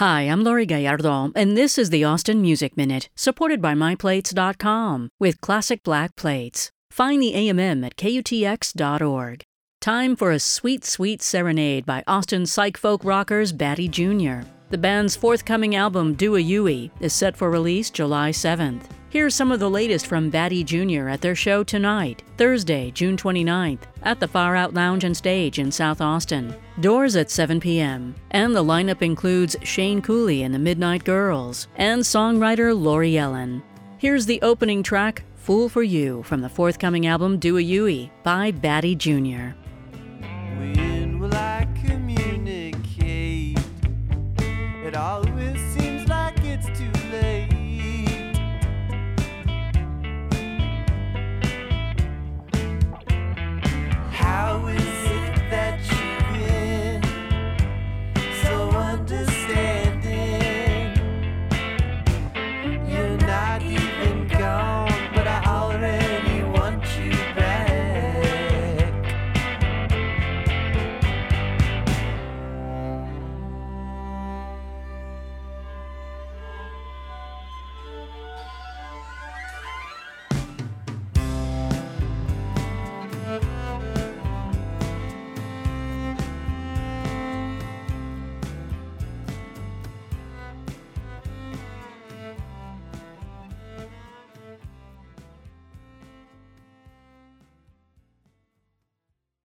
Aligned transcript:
Hi, 0.00 0.22
I'm 0.22 0.42
Laurie 0.42 0.64
Gallardo, 0.64 1.30
and 1.36 1.58
this 1.58 1.76
is 1.76 1.90
the 1.90 2.04
Austin 2.04 2.40
Music 2.40 2.74
Minute, 2.74 3.10
supported 3.14 3.60
by 3.60 3.74
MyPlates.com 3.74 5.10
with 5.20 5.42
classic 5.42 5.82
black 5.82 6.16
plates. 6.16 6.70
Find 6.90 7.20
the 7.20 7.34
AMM 7.34 7.84
at 7.84 7.98
KUTX.org. 7.98 9.42
Time 9.82 10.16
for 10.16 10.30
a 10.30 10.38
sweet, 10.38 10.86
sweet 10.86 11.20
serenade 11.20 11.84
by 11.84 12.02
Austin 12.06 12.46
psych 12.46 12.78
folk 12.78 13.04
rockers 13.04 13.52
Batty 13.52 13.88
Jr. 13.88 14.48
The 14.70 14.78
band's 14.78 15.16
forthcoming 15.16 15.76
album, 15.76 16.14
Do 16.14 16.34
a 16.36 16.40
Yui, 16.40 16.90
is 17.00 17.12
set 17.12 17.36
for 17.36 17.50
release 17.50 17.90
July 17.90 18.30
7th. 18.30 18.84
Here's 19.10 19.34
some 19.34 19.50
of 19.50 19.58
the 19.58 19.68
latest 19.68 20.06
from 20.06 20.30
Batty 20.30 20.62
Jr. 20.62 21.08
at 21.08 21.20
their 21.20 21.34
show 21.34 21.64
tonight, 21.64 22.22
Thursday, 22.36 22.92
June 22.92 23.16
29th, 23.16 23.80
at 24.04 24.20
the 24.20 24.28
Far 24.28 24.54
Out 24.54 24.72
Lounge 24.72 25.02
and 25.02 25.16
Stage 25.16 25.58
in 25.58 25.72
South 25.72 26.00
Austin. 26.00 26.54
Doors 26.78 27.16
at 27.16 27.28
7 27.28 27.58
p.m. 27.58 28.14
And 28.30 28.54
the 28.54 28.62
lineup 28.62 29.02
includes 29.02 29.56
Shane 29.64 30.00
Cooley 30.00 30.44
and 30.44 30.54
the 30.54 30.60
Midnight 30.60 31.02
Girls 31.02 31.66
and 31.74 32.02
songwriter 32.02 32.72
Lori 32.80 33.18
Ellen. 33.18 33.64
Here's 33.98 34.26
the 34.26 34.40
opening 34.42 34.80
track, 34.84 35.24
Fool 35.34 35.68
for 35.68 35.82
You, 35.82 36.22
from 36.22 36.40
the 36.40 36.48
forthcoming 36.48 37.08
album 37.08 37.40
Do 37.40 37.58
a 37.58 37.60
Yui 37.60 38.12
by 38.22 38.52
Batty 38.52 38.94
Jr. 38.94 39.56
When 40.56 41.18
will 41.18 41.34
I 41.34 41.66
communicate? 41.84 43.58
It 44.38 44.94
always 44.94 45.69